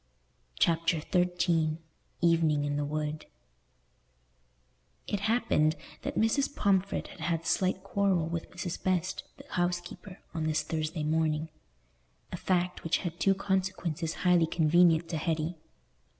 [0.57, 1.77] Chapter XIII
[2.21, 3.27] Evening in the Wood
[5.05, 6.55] It happened that Mrs.
[6.55, 8.81] Pomfret had had a slight quarrel with Mrs.
[8.83, 15.17] Best, the housekeeper, on this Thursday morning—a fact which had two consequences highly convenient to
[15.17, 15.59] Hetty.